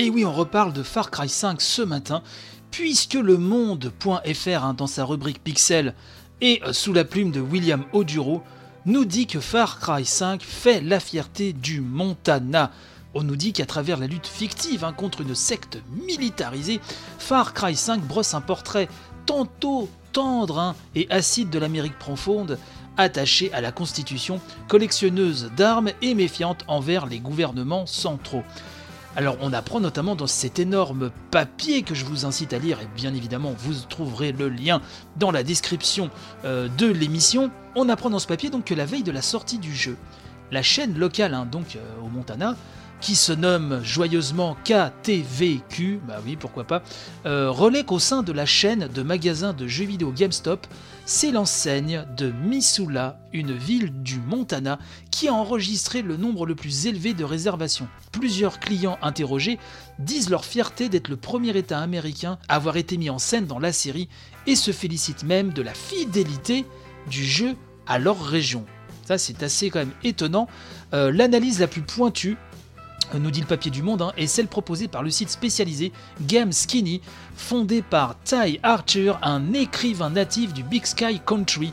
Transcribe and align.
Et 0.00 0.10
oui, 0.10 0.24
on 0.24 0.32
reparle 0.32 0.72
de 0.72 0.84
Far 0.84 1.10
Cry 1.10 1.28
5 1.28 1.60
ce 1.60 1.82
matin, 1.82 2.22
puisque 2.70 3.14
le 3.14 3.36
monde.fr, 3.36 4.64
hein, 4.64 4.74
dans 4.74 4.86
sa 4.86 5.04
rubrique 5.04 5.42
Pixel, 5.42 5.92
et 6.40 6.62
euh, 6.64 6.72
sous 6.72 6.92
la 6.92 7.04
plume 7.04 7.32
de 7.32 7.40
William 7.40 7.84
Oduro, 7.92 8.44
nous 8.86 9.04
dit 9.04 9.26
que 9.26 9.40
Far 9.40 9.80
Cry 9.80 10.04
5 10.04 10.40
fait 10.40 10.80
la 10.82 11.00
fierté 11.00 11.52
du 11.52 11.80
Montana. 11.80 12.70
On 13.12 13.24
nous 13.24 13.34
dit 13.34 13.52
qu'à 13.52 13.66
travers 13.66 13.98
la 13.98 14.06
lutte 14.06 14.28
fictive 14.28 14.84
hein, 14.84 14.92
contre 14.92 15.22
une 15.22 15.34
secte 15.34 15.82
militarisée, 15.90 16.80
Far 17.18 17.52
Cry 17.52 17.74
5 17.74 18.00
brosse 18.00 18.34
un 18.34 18.40
portrait 18.40 18.88
tantôt 19.26 19.88
tendre 20.12 20.60
hein, 20.60 20.76
et 20.94 21.10
acide 21.10 21.50
de 21.50 21.58
l'Amérique 21.58 21.98
profonde, 21.98 22.56
attachée 22.96 23.52
à 23.52 23.60
la 23.60 23.72
Constitution, 23.72 24.40
collectionneuse 24.68 25.50
d'armes 25.56 25.90
et 26.02 26.14
méfiante 26.14 26.62
envers 26.68 27.06
les 27.06 27.18
gouvernements 27.18 27.86
centraux. 27.86 28.44
Alors 29.16 29.36
on 29.40 29.52
apprend 29.52 29.80
notamment 29.80 30.14
dans 30.14 30.26
cet 30.26 30.58
énorme 30.58 31.10
papier 31.30 31.82
que 31.82 31.94
je 31.94 32.04
vous 32.04 32.24
incite 32.24 32.52
à 32.52 32.58
lire, 32.58 32.80
et 32.80 32.86
bien 32.94 33.14
évidemment 33.14 33.54
vous 33.58 33.74
trouverez 33.88 34.32
le 34.32 34.48
lien 34.48 34.80
dans 35.16 35.30
la 35.30 35.42
description 35.42 36.10
euh, 36.44 36.68
de 36.78 36.86
l'émission, 36.86 37.50
on 37.74 37.88
apprend 37.88 38.10
dans 38.10 38.18
ce 38.18 38.26
papier 38.26 38.50
donc 38.50 38.66
que 38.66 38.74
la 38.74 38.84
veille 38.84 39.02
de 39.02 39.10
la 39.10 39.22
sortie 39.22 39.58
du 39.58 39.74
jeu, 39.74 39.96
la 40.52 40.62
chaîne 40.62 40.98
locale 40.98 41.34
hein, 41.34 41.46
donc 41.50 41.76
euh, 41.76 42.04
au 42.04 42.08
Montana, 42.08 42.54
qui 43.00 43.14
se 43.14 43.32
nomme 43.32 43.80
joyeusement 43.82 44.56
KTVQ, 44.64 46.00
bah 46.06 46.20
oui 46.24 46.36
pourquoi 46.36 46.64
pas, 46.64 46.82
euh, 47.26 47.50
relaie 47.50 47.84
qu'au 47.84 47.98
sein 47.98 48.22
de 48.22 48.32
la 48.32 48.46
chaîne 48.46 48.88
de 48.88 49.02
magasins 49.02 49.52
de 49.52 49.66
jeux 49.66 49.84
vidéo 49.84 50.12
GameStop, 50.12 50.66
c'est 51.06 51.30
l'enseigne 51.30 52.04
de 52.16 52.30
Missoula, 52.30 53.18
une 53.32 53.52
ville 53.52 54.02
du 54.02 54.20
Montana, 54.20 54.78
qui 55.10 55.28
a 55.28 55.32
enregistré 55.32 56.02
le 56.02 56.16
nombre 56.16 56.44
le 56.44 56.54
plus 56.54 56.86
élevé 56.86 57.14
de 57.14 57.24
réservations. 57.24 57.88
Plusieurs 58.12 58.60
clients 58.60 58.98
interrogés 59.00 59.58
disent 59.98 60.28
leur 60.28 60.44
fierté 60.44 60.88
d'être 60.88 61.08
le 61.08 61.16
premier 61.16 61.56
État 61.56 61.78
américain 61.78 62.38
à 62.48 62.56
avoir 62.56 62.76
été 62.76 62.98
mis 62.98 63.10
en 63.10 63.18
scène 63.18 63.46
dans 63.46 63.58
la 63.58 63.72
série 63.72 64.08
et 64.46 64.56
se 64.56 64.72
félicitent 64.72 65.24
même 65.24 65.52
de 65.52 65.62
la 65.62 65.74
fidélité 65.74 66.66
du 67.08 67.24
jeu 67.24 67.56
à 67.86 67.98
leur 67.98 68.22
région. 68.22 68.64
Ça 69.06 69.16
c'est 69.16 69.42
assez 69.42 69.70
quand 69.70 69.78
même 69.78 69.94
étonnant. 70.04 70.48
Euh, 70.92 71.10
l'analyse 71.10 71.60
la 71.60 71.66
plus 71.66 71.80
pointue 71.80 72.36
nous 73.14 73.30
dit 73.30 73.40
le 73.40 73.46
papier 73.46 73.70
du 73.70 73.82
monde, 73.82 74.02
hein, 74.02 74.12
est 74.16 74.26
celle 74.26 74.48
proposée 74.48 74.88
par 74.88 75.02
le 75.02 75.10
site 75.10 75.30
spécialisé 75.30 75.92
Game 76.22 76.52
Skinny, 76.52 77.00
fondé 77.36 77.82
par 77.82 78.16
Ty 78.24 78.60
Archer, 78.62 79.14
un 79.22 79.52
écrivain 79.52 80.10
natif 80.10 80.52
du 80.52 80.62
Big 80.62 80.84
Sky 80.84 81.20
Country. 81.24 81.72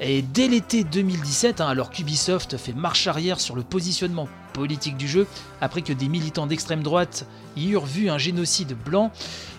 Et 0.00 0.22
dès 0.22 0.48
l'été 0.48 0.84
2017, 0.84 1.60
hein, 1.60 1.68
alors 1.68 1.90
qu'Ubisoft 1.90 2.56
fait 2.56 2.72
marche 2.72 3.06
arrière 3.06 3.40
sur 3.40 3.54
le 3.54 3.62
positionnement 3.62 4.28
politique 4.52 4.96
du 4.96 5.08
jeu, 5.08 5.26
après 5.60 5.82
que 5.82 5.92
des 5.92 6.08
militants 6.08 6.46
d'extrême 6.46 6.82
droite 6.82 7.26
y 7.56 7.70
eurent 7.70 7.86
vu 7.86 8.08
un 8.08 8.18
génocide 8.18 8.76
blanc, 8.84 9.10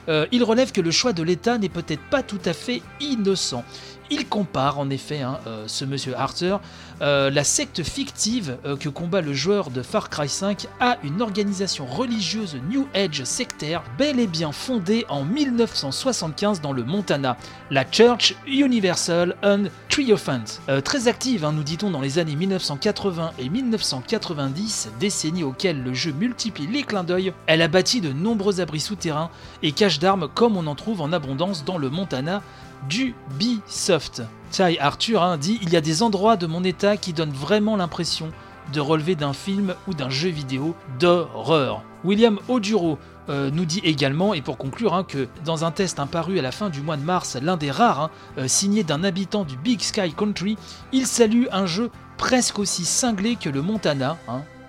euh, 0.09 0.25
il 0.31 0.43
relève 0.43 0.71
que 0.71 0.81
le 0.81 0.91
choix 0.91 1.13
de 1.13 1.23
l'État 1.23 1.57
n'est 1.57 1.69
peut-être 1.69 2.03
pas 2.09 2.23
tout 2.23 2.41
à 2.45 2.53
fait 2.53 2.81
innocent. 2.99 3.63
Il 4.09 4.27
compare 4.27 4.79
en 4.79 4.89
effet, 4.89 5.21
hein, 5.21 5.39
euh, 5.47 5.63
ce 5.67 5.85
monsieur 5.85 6.15
Arthur, 6.15 6.59
euh, 7.01 7.29
la 7.29 7.43
secte 7.43 7.83
fictive 7.83 8.57
que 8.79 8.89
combat 8.89 9.21
le 9.21 9.33
joueur 9.33 9.69
de 9.71 9.81
Far 9.81 10.09
Cry 10.09 10.27
5 10.27 10.67
à 10.79 10.97
une 11.03 11.21
organisation 11.21 11.85
religieuse 11.85 12.57
New 12.69 12.87
Age 12.93 13.23
sectaire 13.23 13.83
bel 13.97 14.19
et 14.19 14.27
bien 14.27 14.51
fondée 14.51 15.05
en 15.09 15.23
1975 15.23 16.61
dans 16.61 16.73
le 16.73 16.83
Montana, 16.83 17.37
la 17.71 17.85
Church 17.89 18.35
Universal 18.45 19.35
and 19.41 19.65
Triumphant. 19.89 20.43
très 20.83 21.07
active, 21.07 21.45
hein, 21.45 21.53
nous 21.53 21.63
dit-on, 21.63 21.89
dans 21.89 22.01
les 22.01 22.19
années 22.19 22.35
1980 22.35 23.31
et 23.39 23.49
1990, 23.49 24.82
décennies 24.99 25.43
auxquelles 25.43 25.83
le 25.83 25.93
jeu 25.93 26.11
multiplie 26.11 26.67
les 26.67 26.83
clins 26.83 27.03
d'œil, 27.03 27.33
elle 27.47 27.61
a 27.61 27.67
bâti 27.67 28.01
de 28.01 28.13
nombreux 28.13 28.61
abris 28.61 28.79
souterrains 28.79 29.29
et 29.61 29.71
caches 29.71 29.99
d'armes 29.99 30.27
comme 30.33 30.57
on 30.57 30.67
en 30.67 30.75
trouve 30.75 31.01
en 31.01 31.13
abondance 31.13 31.65
dans 31.65 31.77
le 31.77 31.89
Montana 31.89 32.41
du 32.89 33.15
Ubisoft. 33.31 34.23
Ty 34.51 34.77
Arthur 34.79 35.23
hein, 35.23 35.37
dit 35.37 35.59
Il 35.61 35.71
y 35.71 35.77
a 35.77 35.81
des 35.81 36.03
endroits 36.03 36.37
de 36.37 36.47
mon 36.47 36.63
état 36.63 36.97
qui 36.97 37.13
donnent 37.13 37.31
vraiment 37.31 37.75
l'impression 37.75 38.31
de 38.71 38.79
relever 38.79 39.15
d'un 39.15 39.33
film 39.33 39.75
ou 39.87 39.93
d'un 39.93 40.09
jeu 40.09 40.29
vidéo 40.29 40.75
d'horreur. 40.99 41.83
William 42.03 42.39
Oduro 42.47 42.97
euh, 43.29 43.49
nous 43.51 43.65
dit 43.65 43.81
également, 43.83 44.33
et 44.33 44.41
pour 44.41 44.57
conclure, 44.57 44.93
hein, 44.93 45.05
que 45.05 45.27
dans 45.45 45.63
un 45.63 45.71
test 45.71 45.99
paru 46.11 46.39
à 46.39 46.41
la 46.41 46.51
fin 46.51 46.69
du 46.69 46.81
mois 46.81 46.97
de 46.97 47.03
mars, 47.03 47.37
l'un 47.41 47.55
des 47.55 47.71
rares, 47.71 48.01
hein, 48.01 48.09
euh, 48.37 48.47
signé 48.47 48.83
d'un 48.83 49.03
habitant 49.03 49.45
du 49.45 49.55
Big 49.57 49.81
Sky 49.81 50.13
Country, 50.13 50.57
il 50.91 51.07
salue 51.07 51.45
un 51.51 51.65
jeu 51.65 51.89
presque 52.17 52.59
aussi 52.59 52.83
cinglé 52.83 53.35
que 53.35 53.49
le 53.49 53.61
Montana, 53.61 54.17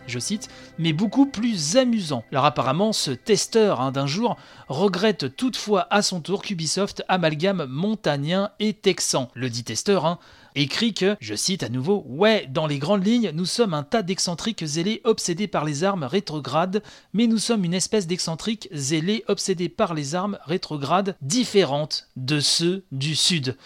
je 0.07 0.19
cite, 0.19 0.49
mais 0.79 0.93
beaucoup 0.93 1.27
plus 1.27 1.77
amusant. 1.77 2.25
Alors 2.31 2.45
apparemment, 2.45 2.93
ce 2.93 3.11
testeur 3.11 3.81
hein, 3.81 3.93
d'un 3.93 4.07
jour 4.07 4.37
regrette 4.69 5.37
toutefois 5.37 5.87
à 5.91 6.03
son 6.03 6.21
tour 6.21 6.43
qu'Ubisoft 6.43 7.03
amalgame 7.09 7.67
montagnien 7.69 8.51
et 8.59 8.73
texan. 8.75 9.31
Le 9.35 9.51
dit 9.51 9.65
testeur 9.65 10.07
hein, 10.07 10.19
écrit 10.55 10.95
que, 10.95 11.17
je 11.21 11.35
cite 11.35 11.63
à 11.63 11.69
nouveau, 11.69 12.05
Ouais, 12.07 12.47
dans 12.51 12.67
les 12.67 12.79
grandes 12.79 13.07
lignes, 13.07 13.31
nous 13.35 13.47
sommes 13.47 13.75
un 13.75 13.83
tas 13.83 14.03
d'excentriques 14.03 14.65
zélés 14.65 15.01
obsédés 15.05 15.49
par 15.49 15.65
les 15.65 15.85
armes 15.85 16.05
rétrogrades, 16.05 16.83
mais 17.13 17.27
nous 17.27 17.39
sommes 17.39 17.65
une 17.65 17.75
espèce 17.75 18.07
d'excentriques 18.07 18.69
zélés 18.73 19.25
obsédés 19.29 19.69
par 19.69 19.95
les 19.95 20.15
armes 20.15 20.39
rétrogrades 20.45 21.17
différentes 21.23 22.09
de 22.17 22.41
ceux 22.41 22.85
du 22.93 23.15
Sud. 23.15 23.57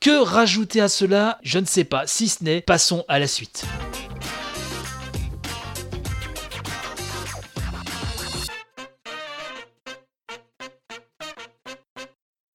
Que 0.00 0.22
rajouter 0.22 0.80
à 0.80 0.88
cela? 0.88 1.38
Je 1.42 1.58
ne 1.58 1.64
sais 1.64 1.84
pas, 1.84 2.06
si 2.06 2.28
ce 2.28 2.44
n'est, 2.44 2.60
passons 2.60 3.04
à 3.08 3.18
la 3.18 3.26
suite. 3.26 3.64